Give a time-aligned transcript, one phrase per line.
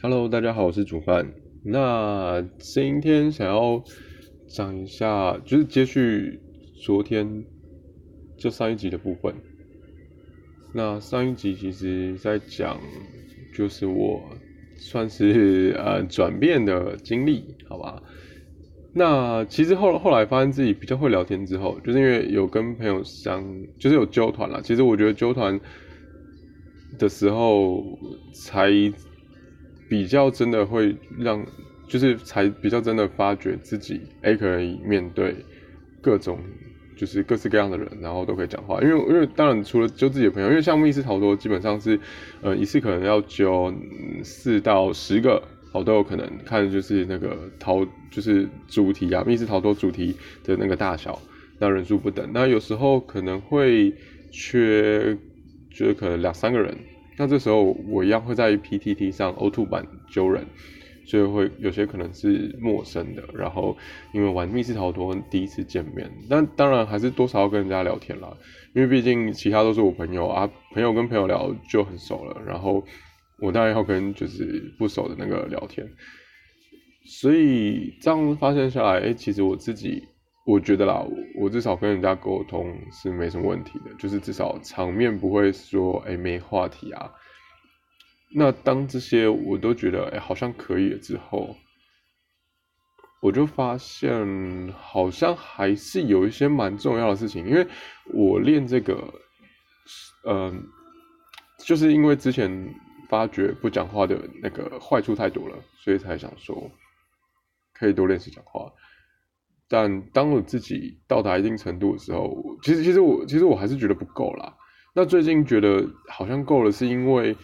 [0.00, 1.28] Hello，大家好，我是煮饭。
[1.64, 3.82] 那今天想要
[4.46, 6.38] 讲一下，就是接续
[6.80, 7.44] 昨天
[8.36, 9.34] 就上一集的部分。
[10.72, 12.78] 那上一集其实在讲，
[13.52, 14.22] 就是我
[14.76, 18.00] 算是呃转变的经历，好吧？
[18.94, 23.44] 那其实后后来发现自己比较会聊天之后，就是因为有跟朋友相，
[23.80, 24.62] 就是有揪团了。
[24.62, 25.58] 其实我觉得揪团
[27.00, 27.82] 的时候
[28.32, 28.70] 才
[29.88, 31.44] 比较真的会让，
[31.86, 35.34] 就是才比较真的发觉自己，哎，可以面对
[36.00, 36.38] 各种
[36.96, 38.80] 就是各式各样的人，然后都可以讲话。
[38.82, 41.98] 因为因为当然除了揪自己的朋友，因为像密室逃脱基本上是，
[42.42, 43.72] 呃，一次可能要揪
[44.22, 45.42] 四到十个。
[45.70, 51.20] 好都有可能看就是那个逃就是主题啊，密室逃脱主题的那个大小，
[51.58, 53.94] 那人数不等，那有时候可能会
[54.30, 55.14] 缺，
[55.70, 56.74] 就是可能两三个人，
[57.18, 60.46] 那这时候我一样会在 PTT 上 O2 版揪人，
[61.04, 63.76] 所以会有些可能是陌生的，然后
[64.14, 68.34] 因为玩密室逃脱第一次见面，但当然还是多少要跟人家聊天啦，
[68.74, 72.84] 因为毕竟其他都是我朋友啊，朋友跟朋友聊就很熟了，然后。
[73.40, 75.88] 我当然要跟就是不熟的那个聊天，
[77.06, 80.02] 所以这样发现下来，哎，其实我自己
[80.48, 81.04] 我觉得啦，
[81.38, 87.12] 我至少跟人家沟通是没什么问题的，就是至少场面不会说哎没话题啊。
[88.34, 91.54] 那当这些我都觉得哎好像可以了之后，
[93.20, 97.66] 我就发现好像还是有一些蛮重要的事情，因为
[98.14, 99.12] 我练这个，
[100.24, 100.66] 嗯，
[101.58, 102.74] 就是因为之前。
[103.10, 106.70] 发觉不讲话的那个坏处太多了，所以才想说
[107.72, 108.70] 可以多练习讲话。
[109.68, 114.54] 但当我自己到达一定程度的时候，其实其实我其实我还是觉得不够啦。
[114.94, 117.36] 那最近觉得好像够了，是因为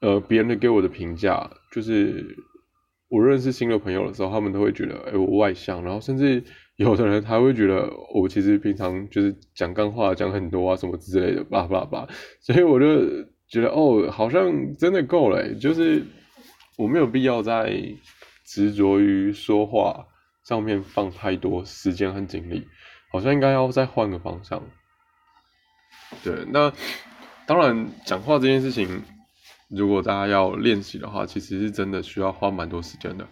[0.00, 2.36] 呃别人的给我的评价，就是
[3.08, 6.42] 我认识新的朋友的时候，他们都会觉得哎我外向，然后甚至
[6.76, 12.08] 有的人还会觉得我其实平常就是讲干话讲很多啊什么之类的，叭叭叭。
[12.40, 12.86] 所以我就。
[13.48, 16.04] 觉得哦，好像真的够了，就是
[16.76, 17.80] 我没有必要再
[18.44, 20.04] 执着于说话
[20.46, 22.68] 上面放太多时间和精力，
[23.10, 24.62] 好像应该要再换个方向。
[26.22, 26.72] 对，那
[27.46, 29.02] 当然讲话这件事情，
[29.68, 33.26] 如果大家要练习的话，其实是真的需要花蛮多时间的。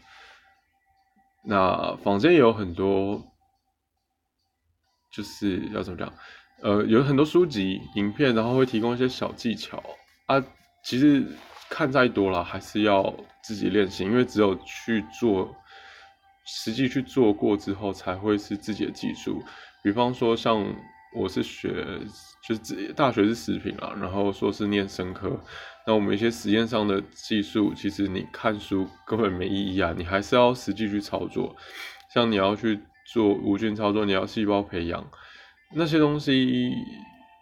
[1.44, 3.22] 那坊间也有很多，
[5.12, 6.12] 就是要怎么讲？
[6.62, 9.80] 呃，有很多书籍、影片，然后会提供一些小技巧。
[10.26, 10.42] 啊，
[10.82, 11.24] 其实
[11.68, 15.54] 看再多了，还是要自己练习，因为只有去做，
[16.44, 19.42] 实际去做过之后，才会是自己的技术。
[19.82, 20.64] 比方说，像
[21.14, 21.84] 我是学，
[22.46, 25.38] 就是大学是食品啊，然后说是念生科，
[25.86, 31.54] 那我们一些实验上的技术，其实你看书根本没意义啊，你还是要实际去操作。
[32.12, 32.80] 像你要去
[33.12, 35.04] 做无菌操作，你要细胞培养
[35.74, 36.72] 那些东西。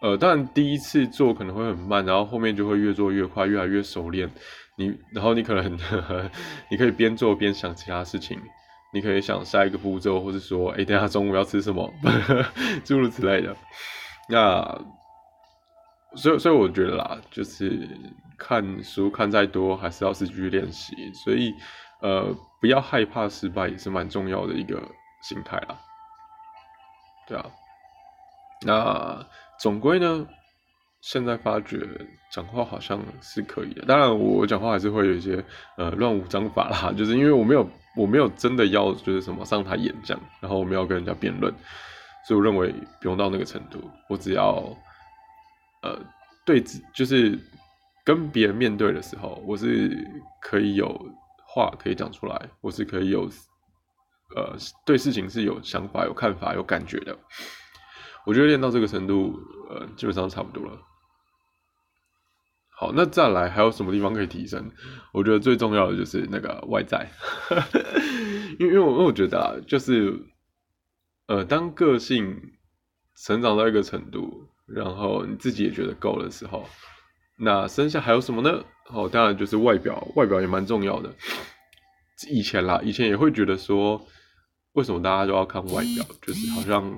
[0.01, 4.29] 呃，当然第一次做可能会很慢，然后后面就会越做越快，越来越熟练。
[4.75, 5.79] 你，然后你可能，
[6.69, 8.37] 你可以边做边想其他事情，
[8.93, 11.91] 你可以想下一个步骤，或者说，哎，等下中午要吃什么，
[12.85, 13.55] 诸如此类的。
[14.29, 14.63] 那，
[16.15, 17.87] 所以，所以我觉得啦，就是
[18.37, 20.95] 看书看再多，还是要自己去练习。
[21.25, 21.53] 所以，
[22.01, 24.81] 呃，不要害怕失败，也是蛮重要的一个
[25.23, 25.77] 心态啦。
[27.27, 27.45] 对啊，
[28.65, 29.25] 那。
[29.59, 30.27] 总归呢，
[30.99, 31.79] 现在发觉
[32.31, 33.85] 讲话好像是可以的。
[33.85, 35.41] 当然，我讲话还是会有一些
[35.77, 37.65] 呃乱无章法啦，就是因为我没有
[37.95, 41.53] 我没有真的要就是什么上台演讲，然后我们要跟人家辩论，
[42.27, 43.89] 所以我认为不用到那个程度。
[44.09, 44.75] 我只要
[45.83, 45.99] 呃
[46.45, 47.39] 对子就是
[48.03, 49.97] 跟别人面对的时候，我是
[50.41, 50.87] 可以有
[51.45, 53.29] 话可以讲出来，我是可以有
[54.35, 54.55] 呃
[54.85, 57.17] 对事情是有想法、有看法、有感觉的。
[58.25, 59.37] 我觉得练到这个程度，
[59.69, 60.79] 呃，基本上差不多了。
[62.75, 64.71] 好，那再来还有什么地方可以提升？
[65.13, 67.07] 我觉得最重要的就是那个外在，
[68.59, 70.13] 因为因为我觉得啊，就是，
[71.27, 72.35] 呃，当个性
[73.15, 76.67] 成长到一个程度，然后你自己也觉得够的时候，
[77.37, 78.63] 那剩下还有什么呢？
[78.89, 81.13] 哦，当然就是外表，外表也蛮重要的。
[82.29, 84.05] 以前啦，以前也会觉得说，
[84.73, 86.05] 为什么大家都要看外表？
[86.21, 86.93] 就是好像。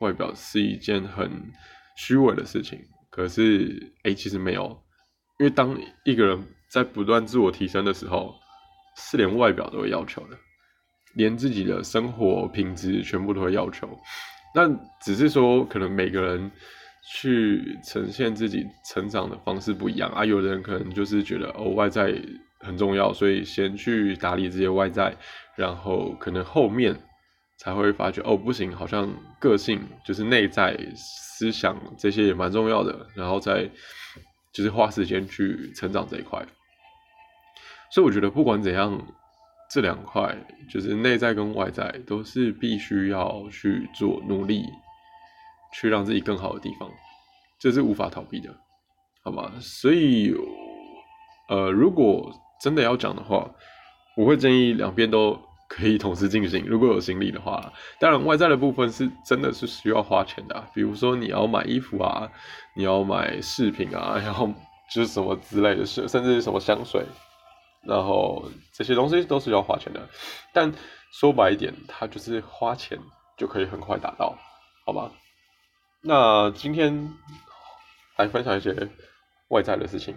[0.00, 1.50] 外表是一件很
[1.96, 2.78] 虚伪的事情，
[3.08, 4.78] 可是哎，其实没有，
[5.38, 8.34] 因为当一个人在不断自我提升的时候，
[8.96, 10.36] 是连外表都会要求的，
[11.14, 13.88] 连自己的生活品质全部都会要求。
[14.54, 14.68] 那
[15.02, 16.50] 只是说，可能每个人
[17.12, 20.24] 去呈现自己成长的方式不一样啊。
[20.24, 22.18] 有的人可能就是觉得哦，外在
[22.60, 25.14] 很重要，所以先去打理这些外在，
[25.56, 26.98] 然后可能后面
[27.58, 29.06] 才会发觉哦，不行，好像
[29.38, 33.70] 个性就是内在思想这些也蛮重要的，然后再
[34.56, 36.42] 就是花时间去成长这一块。
[37.90, 39.06] 所以我觉得不管怎样，
[39.70, 40.34] 这两块
[40.66, 44.64] 就是内在跟外在都是必须要去做努力，
[45.74, 46.90] 去让自己更好的地方，
[47.60, 48.48] 这是无法逃避的，
[49.22, 49.52] 好吧？
[49.60, 50.34] 所以，
[51.50, 52.32] 呃，如果
[52.62, 53.50] 真的要讲的话，
[54.16, 57.72] 我会建议两边都可以同时进行，如果有行李的话。
[58.00, 62.30] 当然，外在的部分是真的是需要花钱的，比如说你要买衣服啊，
[62.74, 64.48] 你要买饰品啊， 然后
[64.92, 67.04] 就是什么之类的，是甚至什么香水。
[67.82, 70.08] 然后这些东西都是要花钱的，
[70.52, 70.72] 但
[71.12, 72.98] 说白一点，它就是花钱
[73.36, 74.36] 就可以很快达到，
[74.84, 75.10] 好吧？
[76.02, 77.08] 那今天
[78.16, 78.88] 来分享一些
[79.48, 80.16] 外在的事情，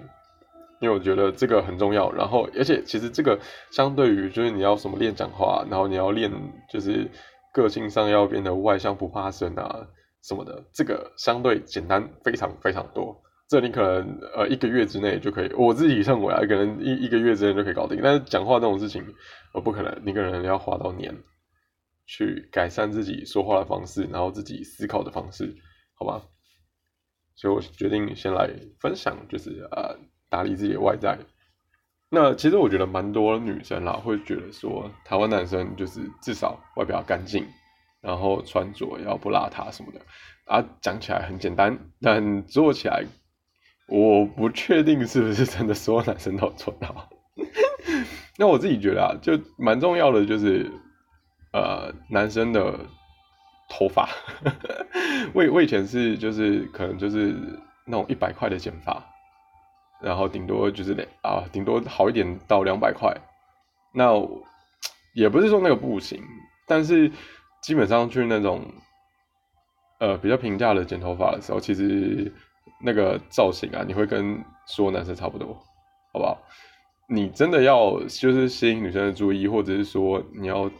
[0.79, 2.11] 因为我觉得这个很重要。
[2.11, 3.39] 然后，而且其实这个
[3.71, 6.31] 相对于就是你要什么练讲话，然后你要练
[6.71, 7.09] 就是
[7.53, 9.87] 个性上要变得外向不怕生啊
[10.23, 13.21] 什么的，这个相对简单非常非常多。
[13.47, 17.99] 这你可能呃一个月之内就可以，我自己认为啊，可能一一个月之内就可以搞定。
[18.03, 19.03] 但是讲话这种事情，
[19.53, 21.15] 呃不可能，你可能要花到年
[22.05, 25.55] 去改善自己说话的方式，然后自己思考的方式，
[25.95, 26.21] 好吧？
[27.35, 29.97] 所以我决定先来分享，就是呃
[30.29, 31.17] 打理自己的外在。
[32.09, 37.45] 那其实我觉得蛮多女生啦会觉得说，台湾男生就是至少外表干净，
[38.01, 39.99] 然后穿着要不邋遢什么的
[40.45, 43.03] 啊，讲起来很简单，但做起来。
[43.91, 47.09] 我不确定是不是真的所有男生都做到。
[48.37, 50.71] 那我自己觉得啊，就蛮重要的，就是
[51.53, 52.79] 呃，男生的
[53.67, 54.07] 头发。
[55.33, 57.35] 我我以前是就是可能就是
[57.85, 59.03] 那种一百块的剪发，
[60.01, 63.15] 然后顶多就是啊，顶多好一点到两百块。
[63.93, 64.13] 那
[65.13, 66.21] 也不是说那个不行，
[66.67, 67.11] 但是
[67.61, 68.65] 基本上去那种
[69.99, 72.33] 呃比较平价的剪头发的时候，其实。
[72.81, 75.53] 那个造型啊，你会跟所有男生差不多，
[76.13, 76.37] 好不好？
[77.09, 80.71] 你真的要就是吸引女生的注意，或者是说你要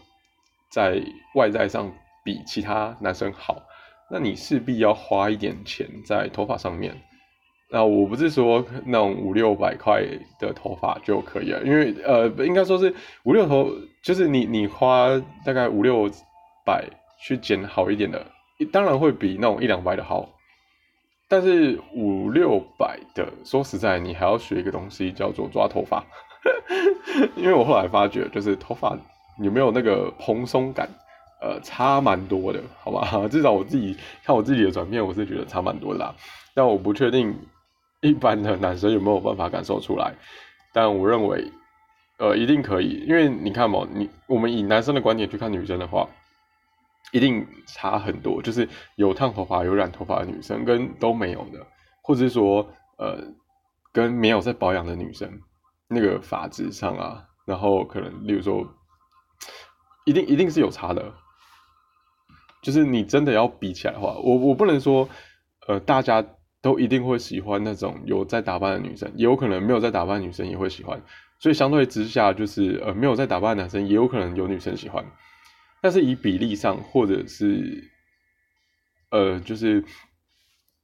[0.72, 1.04] 在
[1.36, 1.92] 外在上
[2.24, 3.62] 比其他男生好，
[4.10, 6.95] 那你势必要花一点钱在头发上面。
[7.71, 10.04] 那我不是说那种五六百块
[10.39, 12.94] 的头发就可以了，因为呃，应该说是
[13.24, 13.71] 五六头，
[14.01, 15.10] 就是你你花
[15.45, 16.10] 大概五六
[16.66, 16.83] 百
[17.21, 18.25] 去剪好一点的，
[18.71, 20.27] 当然会比那种一两百的好。
[21.27, 26.04] 但是五六百的，说实在，你还要学一个东西叫做抓头发，
[27.38, 28.98] 因为我后来发觉，就是头发
[29.38, 30.89] 有没有那个蓬松感，
[31.39, 33.07] 呃，差蛮多的，好吧？
[33.30, 36.15] 至少我自己看我自己的转变，我是觉得差蛮多的啦。
[36.56, 37.38] 但我不确定
[38.01, 40.13] 一般的男生有没有办法感受出来，
[40.74, 41.51] 但我认为，
[42.18, 46.07] 呃，一定可以，因为你看嘛，你我们以男生的观点去看女生的话。
[47.12, 51.66] 一定差很多，就是有烫头发、有染头发的女生跟都没有的，
[52.04, 52.69] 或者是说，
[53.00, 53.18] 呃，
[53.92, 55.42] 跟没有在保养的女生，
[55.88, 58.63] 那个发质上啊，然后可能，例如说，
[60.06, 61.12] 一定一定是有差的。
[62.62, 65.10] 就是你真的要比起来的话，我我不能说，
[65.66, 66.24] 呃，大家
[66.62, 71.02] 都一定会喜欢那种有在打扮的女生，也有可能没有在打扮的女生也会喜欢，
[71.40, 75.06] 所以相对之下，就是呃，没有在打扮的男生也有可能有女生喜欢。
[75.82, 77.89] 但是以比例上，或者是，
[79.12, 79.84] 呃，就是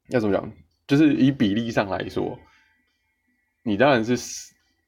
[0.10, 0.52] 要怎么讲？
[0.88, 2.40] 就是以比例上来说，
[3.64, 4.16] 你当然是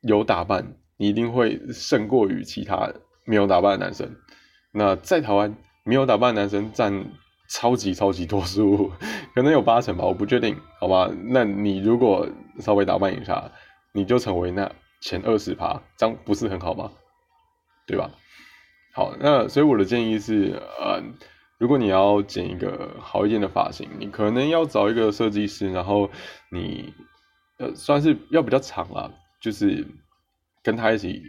[0.01, 2.94] 有打扮，你一定会胜过于其他
[3.25, 4.15] 没有打扮的男生。
[4.72, 7.06] 那在台湾，没有打扮的男生占
[7.48, 8.92] 超级超级多数，
[9.34, 11.10] 可能有八成吧，我不确定，好吧？
[11.25, 12.27] 那你如果
[12.60, 13.51] 稍微打扮一下，
[13.94, 16.92] 你就成为那前二十趴，这样不是很好吗？
[17.86, 18.12] 对吧？
[18.94, 21.01] 好，那所以我的建议是，呃，
[21.58, 26.10] 如果你要剪一个好一点的发型，你可能要找一个设计师，然后
[26.51, 26.94] 你，
[27.60, 29.88] 呃，算是要比较长啦，就是
[30.63, 31.24] 跟他一起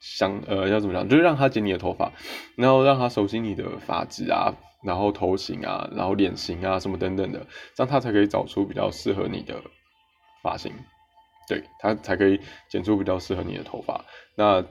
[0.00, 2.12] 想，呃，要怎么讲，就是让他剪你的头发，
[2.56, 4.52] 然后让他熟悉你的发质啊，
[4.82, 9.62] 然后头型啊，然后脸型啊，什么等等的，这样他才可以找出比较适合你的
[10.42, 10.72] 发型，
[11.48, 14.04] 对他才可以剪出比较适合你的头发，
[14.34, 14.64] 那。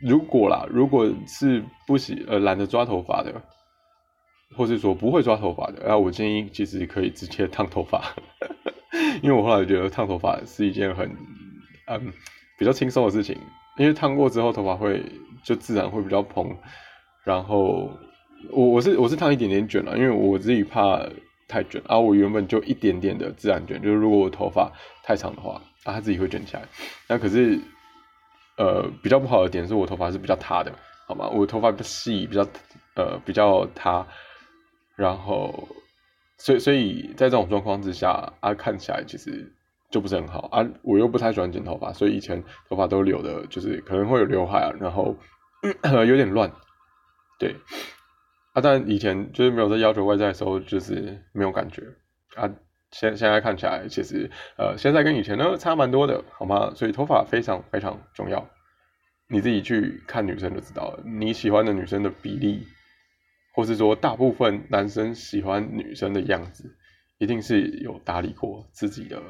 [0.00, 3.40] 如果啦，如果是不喜呃懒得抓头发的，
[4.54, 8.14] 或是说不会抓头发的，那我建议其实可以直接烫头发，
[9.22, 11.08] 因为我后来觉得烫头发是一件很
[11.86, 12.12] 嗯
[12.58, 13.38] 比较轻松的事情，
[13.76, 15.04] 因为烫过之后头发会
[15.42, 16.56] 就自然会比较蓬，
[17.24, 17.90] 然后
[18.50, 21.00] 我我是我是烫一点点卷了，因为我自己怕
[21.48, 26.62] 太卷啊，我原本就一点点的自然卷，就是如果我头发太长的话，啊它自己会卷起来，
[27.08, 27.60] 那可是。
[28.56, 30.72] 呃比较不好的点是我头发是比较塌的，
[31.08, 31.28] 好吗？
[31.28, 32.46] 我头发比较细，比较
[32.94, 34.06] 呃比较塌，
[34.94, 35.66] 然后
[36.38, 39.52] 所以所以在这种状况之下啊，看起来其实
[39.90, 40.66] 就不是很好啊。
[40.82, 45.16] 我又不太喜欢剪头发，所以以前头发都留的，就是可能会有刘海啊，然后
[46.06, 46.52] 有点乱，
[47.38, 47.56] 对。
[48.52, 51.82] 啊，但以前就是没有在要求外在的时候，就是没有感觉
[52.36, 52.48] 啊。
[52.92, 56.72] 现现在看起来，其实呃，现在跟以前呢差蛮多的，好吗？
[56.76, 58.48] 所以头发非常非常重要。
[59.26, 62.64] 你自己去看女生就知道了，你喜欢的女生的比例，
[63.54, 66.76] 或是说大部分男生喜欢女生的样子，
[67.18, 69.20] 一定是有打理过自己的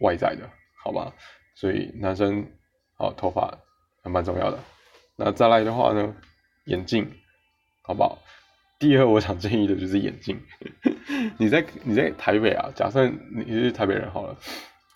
[0.00, 0.48] 外在的，
[0.82, 1.12] 好吧？
[1.54, 2.46] 所以男生
[2.96, 3.58] 啊，头发
[4.02, 4.58] 还蛮重要的。
[5.16, 6.14] 那再来的话呢，
[6.66, 7.10] 眼镜，
[7.82, 8.18] 好不好？
[8.78, 10.40] 第二，我想建议的就是眼镜。
[11.36, 14.36] 你在你在台北啊，假设你是台北人好了，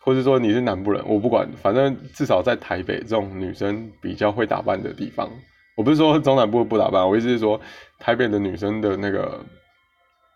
[0.00, 5.28] 或者说你是南部人，我不管，反正至少在台北这种女生比较会打扮的地方，
[5.76, 7.60] 我不是说中南部不打扮，我意思是说
[7.98, 9.44] 台北的女生的那个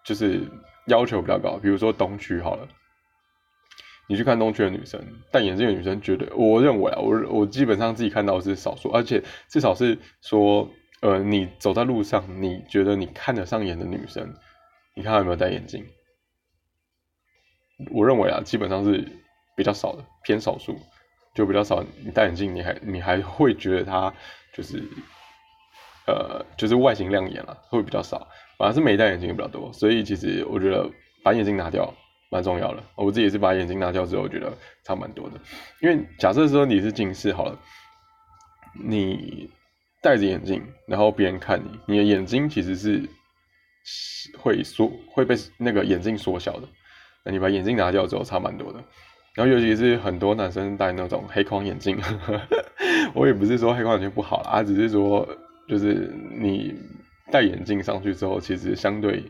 [0.05, 0.41] 就是
[0.87, 1.57] 要求比较高。
[1.57, 2.67] 比如说东区好了，
[4.07, 10.69] 你去看东区的女生戴眼镜的女生，绝对我认为啊，我我基本上自己看到是少数，而且至少是说。
[11.03, 14.35] 呃，你走在路上，你觉得你看得上眼的女生，
[14.95, 15.87] 你看她有没有戴眼镜？
[17.93, 19.07] 我认为啊，基本上是
[19.55, 20.75] 比较少的，偏少数，
[21.35, 21.85] 就比较少。
[22.03, 24.13] 你戴眼镜，你还你还会觉得她
[24.55, 24.83] 就是，
[26.07, 28.27] 呃，就是外形亮眼了，会比较少。
[28.57, 30.91] 反而是没戴眼镜比较多，所以其实我觉得
[31.23, 31.93] 把眼镜拿掉
[32.31, 32.83] 蛮重要的。
[32.95, 34.53] 我自己也是把眼镜拿掉之后，觉得
[34.85, 35.41] 差蛮多的。
[35.81, 37.59] 因为假设说你是近视好了，
[38.85, 39.51] 你。
[40.03, 43.03] 戴着眼镜，然后别人看你，你的眼睛其实是
[44.39, 46.69] 会缩，会被那个眼镜缩小的。
[47.25, 48.85] 那你把眼镜拿掉之后，差蛮多的。
[49.35, 51.99] 然后尤其是很多男生戴那种黑框眼镜，
[53.15, 55.27] 我也不是说黑框眼镜不好啦，只是说
[55.67, 56.77] 就是你
[57.33, 59.25] 戴眼镜上去之后，其实相对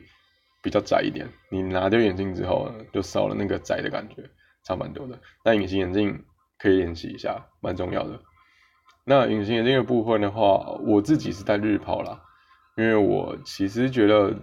[0.67, 1.29] 比较窄一点。
[1.49, 4.17] 你拿掉眼镜之后，就少了那个窄的感觉，
[4.65, 5.17] 差蛮多的。
[5.45, 6.25] 那隐形眼镜
[6.59, 8.19] 可以练习一下，蛮重要的。
[9.05, 12.21] 那隐形眼镜的部分的话，我自己是戴日抛啦，
[12.77, 14.35] 因为我其实觉得，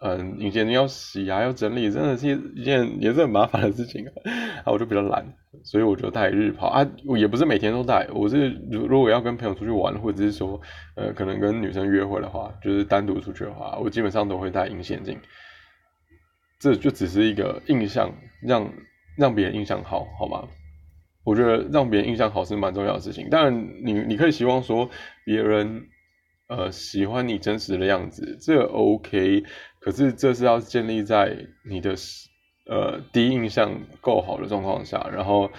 [0.00, 4.10] 嗯，隐形眼镜要洗啊，要整理，真的是一件也是很麻烦的事情啊，
[4.64, 5.26] 啊，我就比较懒，
[5.64, 10.60] 所以我就戴日抛啊，也不是每天都戴，我是如如果要跟朋友出去玩，或者是说，
[10.94, 15.18] 呃，可能跟女生约会的话，就是单独出去的话，我基本上都会戴隐形眼镜，
[16.62, 18.72] 这就只是一个印象，让
[19.16, 20.46] 让别人印象好，好吗？
[21.24, 23.52] 我觉得让别人印象好是蛮重要的事情，当然
[23.84, 24.88] 你你可以希望说
[25.24, 25.88] 别人
[26.48, 29.42] 呃喜欢你真实的样子，这 OK，
[29.80, 31.36] 可是这是要建立在
[31.68, 31.96] 你的
[32.66, 35.50] 呃第一印象够好的状况下，然后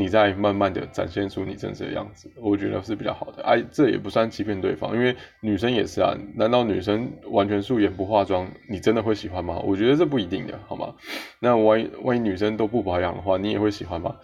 [0.00, 3.42] 你再慢慢的展现出你真实的样子，我觉得是比较好的。
[3.42, 9.60] 哎，这也不算欺骗对方，因为女生也是啊，难道女生完全素颜不化妆，你真的会喜欢吗？
[9.62, 10.94] 我觉得这不一定的，好吗？
[11.38, 14.16] 那万一万一女生都不保养的话，你也会喜欢吗？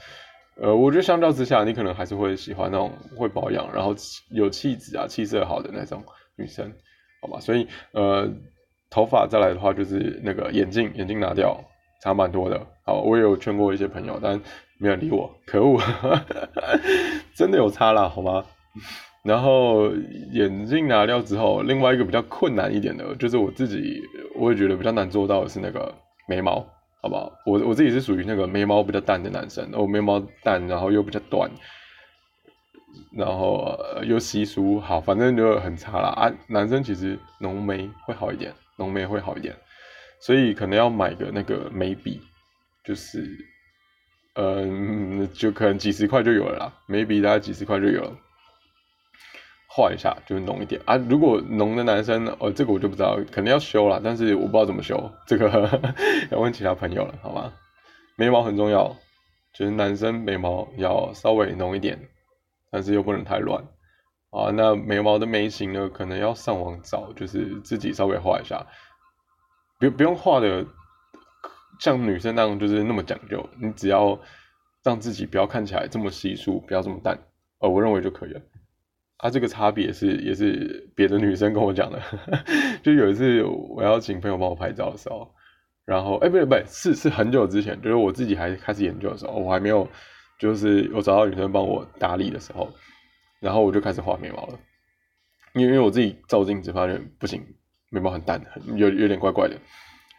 [0.59, 3.95] 呃，我觉得相较之下，你可能还是会喜欢那种会保养，然后
[4.31, 6.03] 有气质啊、气色好的那种
[6.35, 6.73] 女生，
[7.21, 7.39] 好吧？
[7.39, 8.27] 所以呃，
[8.89, 11.63] 头发再来的话，就是那个眼镜，眼镜拿掉，
[12.03, 12.67] 差蛮多的。
[12.87, 14.41] 好，我也有劝过一些朋友，但
[14.79, 15.79] 没有理我，可恶，
[17.37, 18.43] 真的有差啦，好吗？
[19.25, 19.91] 然后
[20.33, 24.01] 眼镜拿掉之后，另外一个比较困难一点的，就是我自己
[24.37, 25.95] 我也觉得比较难做到的是那个
[26.27, 26.65] 眉毛。
[27.03, 27.33] 好不好？
[27.45, 31.49] 我我自己是属于那个眉毛比较淡的男生，我眉毛淡，然后又比较短，
[33.17, 36.09] 然后又稀疏，好，反正就很差啦。
[36.09, 36.33] 啊。
[36.49, 39.55] 男生其实浓眉会好一点，浓眉会好一点，
[40.21, 42.21] 所以可能要买个那个眉笔，
[42.87, 43.27] 就是，
[44.37, 48.17] 嗯，就可能几十块就有了啦，眉笔大概几十块就有了。
[49.69, 55.81] 画一下就浓一点啊，如果浓的男生哦，这个我就不知道，肯定要修了，但是我不知道怎么修，这个
[56.33, 57.53] 要问其他朋友了，好吗？
[58.17, 58.97] 眉毛很重要，
[59.53, 62.09] 就是男生眉毛要稍微浓一点，
[62.71, 63.63] 但是又不能太乱
[64.31, 64.51] 啊。
[64.51, 68.67] 那眉毛的眉形呢，可能要上网找，就是自己稍微画一下，
[69.79, 70.65] 不不用画的
[71.79, 74.19] 像女生那样，就是那么讲究，你只要
[74.83, 77.19] 让自己不要看起来这么稀疏，不要这么淡，
[77.59, 78.41] 呃，我认为就可以了。
[79.19, 82.03] 啊，这个差别是也是别的女生跟我讲的，
[82.85, 85.35] 就有一次我要请朋友帮我拍照的时候，
[85.87, 89.89] 然后哎，不对不对，是是很久之前，就是我自己还开始研究的时候，我还没有
[90.39, 92.71] 就是我找到女生帮我打理的时候，
[93.41, 94.59] 然后我就开始画眉毛了，
[95.55, 97.43] 因为因为我自己照镜子发现不行，
[97.89, 99.57] 眉毛很淡，很有有点怪怪的，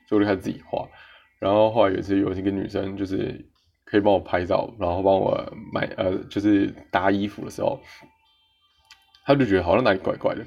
[0.10, 0.90] 所以我就开始自己画，
[1.40, 3.46] 然后后来有一次有一个女生就是
[3.86, 7.80] 可以帮我拍照，然后帮我买呃就是搭衣服的时候，
[9.26, 10.42] 他就觉得好像哪里怪怪的，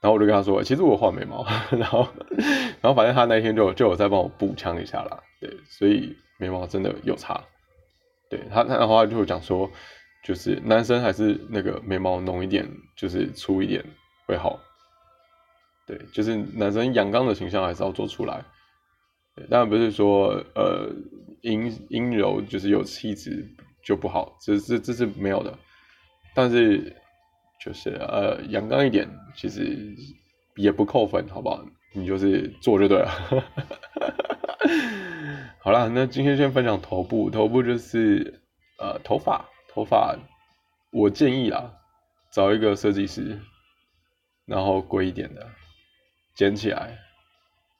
[0.00, 2.06] 然后我就跟他说，其实我画眉毛，然后
[2.80, 7.42] 然后反正他那一天就就有在帮我补枪一下啦，对，所以眉毛真的有差，
[8.28, 9.70] 对他他然后他就讲说，
[10.22, 13.84] 就是男生还是那个眉毛浓一点，就是粗一点
[14.26, 14.60] 会好。
[15.86, 18.44] 对，就是男生阳刚的形象还是要做出来，
[19.50, 20.90] 当然不是说呃
[21.42, 23.46] 阴阴柔就是有气质
[23.84, 25.58] 就不好，这这这是没有的，
[26.34, 26.96] 但是
[27.64, 29.94] 就是呃阳刚一点其实
[30.56, 31.64] 也不扣分，好不好？
[31.94, 33.10] 你就是做就对了。
[35.60, 38.42] 好了，那今天先分享头部，头部就是
[38.78, 40.16] 呃头发，头发
[40.90, 41.74] 我建议啦，
[42.32, 43.40] 找一个设计师，
[44.46, 45.46] 然后贵一点的。
[46.34, 46.98] 剪起来，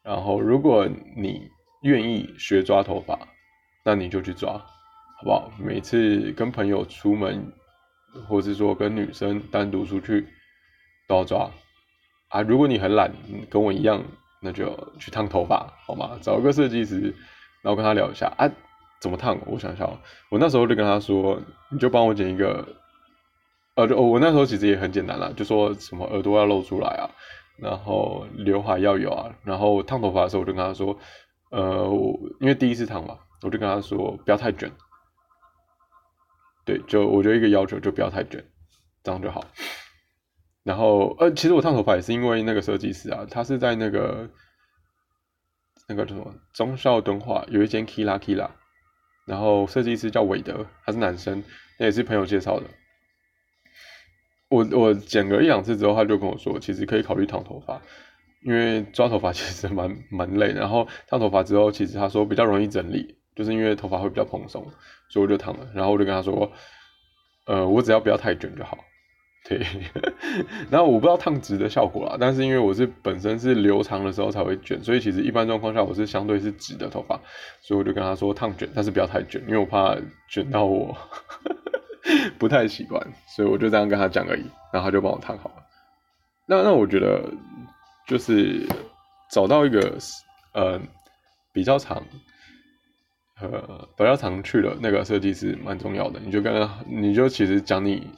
[0.09, 1.50] 然后如果你
[1.83, 3.29] 愿意学抓头发，
[3.85, 5.53] 那你就去抓，好不好？
[5.59, 7.53] 每次跟朋友出门，
[8.27, 10.27] 或是说跟女生单独出去，
[11.07, 11.50] 都要抓
[12.31, 12.41] 啊。
[12.41, 13.12] 如果你很懒，
[13.50, 14.03] 跟我一样，
[14.41, 16.19] 那就去烫头发，好吗？
[16.23, 17.15] 找一个设计师，
[17.61, 18.50] 然后跟他聊一下啊，
[19.03, 19.38] 怎么烫？
[19.45, 19.87] 我想想，
[20.31, 21.38] 我那时候就跟他说，
[21.71, 22.67] 你就帮我剪一个，
[23.75, 27.11] 呃，就我那时候其实也很简单啦，就说什么耳朵要露出来啊。
[27.61, 30.97] 然后刘海要有啊，然后烫头发的时候我就跟他说，
[31.50, 34.71] 呃，我因为第一次烫嘛，我就跟他说不要太卷，
[36.65, 38.45] 对，就我觉得一个要求就不要太卷，
[39.03, 39.45] 这样就好。
[40.62, 44.29] 然后呃，其实我烫头发也是因为那个设计师啊，他是在那个
[45.88, 48.50] 那个什么中校敦化有一间 Kila Kila，
[49.27, 51.43] 然后设计师叫韦德，他是男生，
[51.79, 52.67] 那也是朋友介绍的。
[54.49, 57.81] 我我剪个一两次之后，他就跟我说，其实可以考虑烫头发，
[58.43, 60.52] 因为抓头发 其实蛮蛮累。
[60.52, 64.64] 然后烫头发之后，其实他说比较容易整理，就是因为头发会比较蓬松，
[65.11, 65.69] 所以我就烫了。
[65.75, 66.50] 然后我就跟他说，
[67.47, 68.78] 呃，我只要不要太卷就好。
[69.49, 69.64] 对，
[70.69, 77.18] 然后我不知道烫直的效果啦，但是因为我是本身是留长的时候才会卷，所以其实一般状况下我是相对是直的头发，
[77.62, 79.96] 所以我就跟他说烫卷，但是不要太卷，因为我怕
[80.29, 80.94] 卷到我。
[82.38, 85.62] 不太习惯，所以我就这样跟他讲而已，然后他就帮我烫好了。
[86.47, 87.23] 那那我觉得
[88.07, 88.66] 就是
[89.31, 89.99] 找到一个
[90.55, 90.81] 呃
[91.53, 92.03] 比较长
[93.40, 96.18] 呃比较常去的那个设计师蛮重要的。
[96.21, 98.09] 你就跟他，你就其实讲你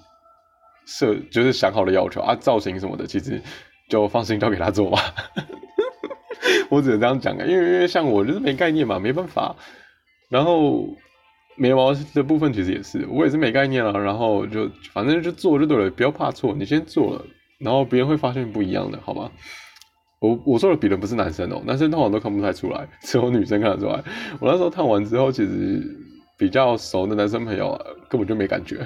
[0.87, 3.42] 设就是想好的要求啊，造型什么的，其实
[3.88, 4.98] 就放心交给他做吧。
[6.70, 9.57] 我只能这样讲啊，因为因为像我就是没概念嘛，没办法。
[10.29, 10.87] 然后。
[11.61, 17.23] 眉毛的部分其实也是，我也是没概念了，然后就反正就做就对了，不要怕错，你先做了，
[17.59, 19.31] 然后别人会发现不一样的，好吗？
[20.20, 24.03] 我我做的比的不是男生哦，男生通常都看不太出来， 只有女生看得出来。
[24.40, 25.83] 我那时候烫完之后，其实
[26.38, 28.79] 比较熟的男生朋友啊根本就没感觉，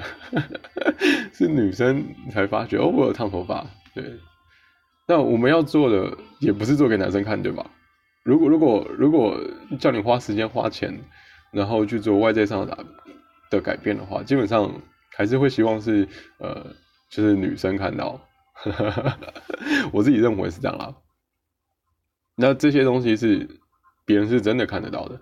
[1.31, 3.65] 是女生才发觉哦，我有烫头发。
[3.93, 4.03] 对，
[5.07, 7.65] 那我们要做的也不是做给男生看，对吧？
[8.25, 9.39] 如果如果如果
[9.79, 10.99] 叫你花时间花钱。
[11.55, 12.85] 然后去做外在上的
[13.49, 14.69] 的改变的话，基本上
[15.15, 16.75] 还是会希望是呃，
[17.09, 18.19] 就是女生看到，
[19.93, 20.93] 我自己认为是这样啦。
[22.35, 23.61] 那这些东西是
[24.05, 25.21] 别人是真的看得到的，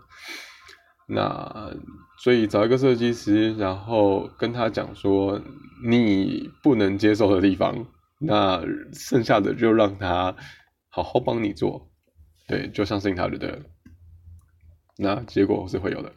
[1.08, 1.72] 那
[2.17, 5.39] 所以找一个设计师，然后跟他讲说
[5.88, 7.86] 你不能接受的地方，
[8.19, 10.36] 那剩下的就让他
[10.89, 11.91] 好好帮你做，
[12.48, 13.60] 对，就相信他就对了。
[14.97, 16.12] 那结果是会有的。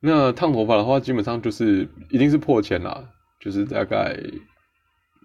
[0.00, 4.16] 那烫头发的话，基本上就是一定是破千啦，就是大概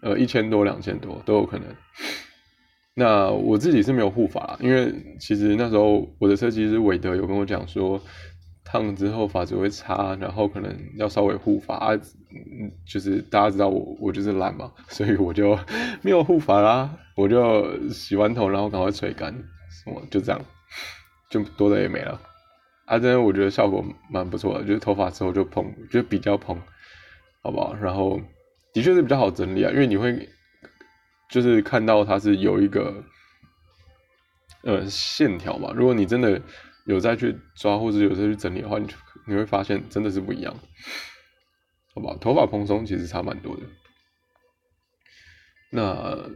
[0.01, 1.67] 呃一千多、两千多都有可能。
[2.93, 8.01] 那我自己是没有护发，因为其实那时候我的设计师韦德有跟我讲说，
[8.63, 11.93] 烫之后发质会差，然后可能要稍微护发啊。
[11.93, 15.57] 嗯，就是大家知道我我就是懒嘛， 所以我就
[16.01, 19.33] 没有护发啦，我就洗完头然后赶快吹干，
[19.69, 20.41] 什么就这样，
[21.29, 22.19] 就多的也没了。
[22.85, 26.61] 啊，真的我觉得效果蛮不错的，就是头发之后就蓬，就比较蓬，
[27.41, 27.73] 好不好？
[27.73, 28.21] 然后
[28.73, 30.29] 的确是比较好整理啊，因为你会
[31.31, 33.03] 就是看到它是有一个
[34.63, 35.73] 呃线条嘛。
[35.75, 36.39] 如果你真的
[36.85, 38.87] 有再去抓或者有再去整理的话，你
[39.25, 40.55] 你会发现真的是不一样，
[41.95, 42.15] 好不好？
[42.17, 43.63] 头发蓬松其实差蛮多的。
[45.71, 46.29] 那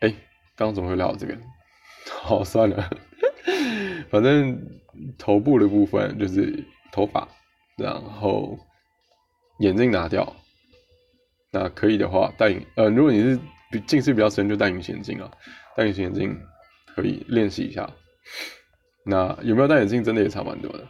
[0.00, 0.10] 哎，
[0.54, 1.40] 刚刚怎么会聊到这边？
[2.22, 2.90] 好，算了。
[4.10, 4.58] 反正
[5.16, 7.28] 头部的部分就是头发，
[7.76, 8.58] 然后
[9.60, 10.34] 眼镜拿掉，
[11.50, 13.38] 那可以的话戴隐呃，如果你是
[13.86, 15.30] 近视比较深，就戴隐形眼镜啊，
[15.76, 16.40] 戴隐形眼镜
[16.94, 17.88] 可以练习一下。
[19.04, 20.86] 那有没有戴眼镜真的也差蛮多的。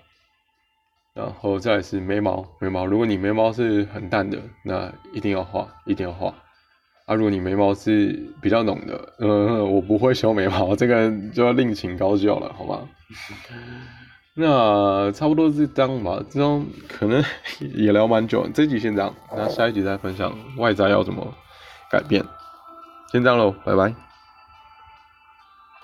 [1.15, 6.33] 然后再是眉毛，眉毛，如果你眉毛是很淡的，那一定要画，一定要画。
[7.09, 12.83] 啊，如果你眉毛是比较浓的，呃，我不会修眉毛，这个就要另请高教了，好吗？
[14.37, 17.25] 那差不多是这样吧，这种可能
[17.75, 21.35] 也聊蛮久，这集先这样，那下一集再分享外在要怎么
[21.91, 22.23] 改变，
[23.11, 24.08] 先这样喽，拜拜。